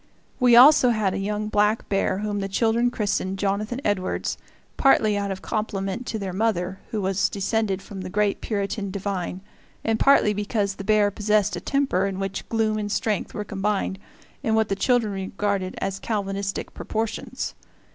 [0.39, 4.35] We also had a young black bear whom the children christened Jonathan Edwards,
[4.75, 9.41] partly out of compliment to their mother, who was descended from that great Puritan divine,
[9.83, 13.99] and partly because the bear possessed a temper in which gloom and strength were combined
[14.41, 17.53] in what the children regarded as Calvinistic proportions.